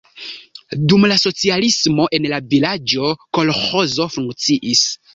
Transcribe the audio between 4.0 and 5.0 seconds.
funkciis.